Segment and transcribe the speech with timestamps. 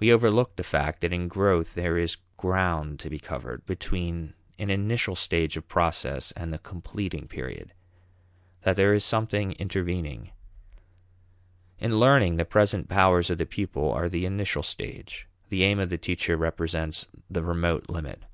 [0.00, 4.68] We overlook the fact that in growth there is ground to be covered between an
[4.68, 7.72] initial stage of process and the completing period;
[8.62, 10.32] that there is something intervening.
[11.78, 15.88] In learning, the present powers of the pupil are the initial stage; the aim of
[15.88, 18.24] the teacher represents the remote limit.